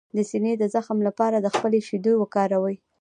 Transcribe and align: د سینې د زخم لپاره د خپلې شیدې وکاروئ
د 0.15 0.17
سینې 0.29 0.53
د 0.57 0.63
زخم 0.75 0.97
لپاره 1.07 1.37
د 1.39 1.47
خپلې 1.55 1.79
شیدې 1.87 2.13
وکاروئ 2.17 2.75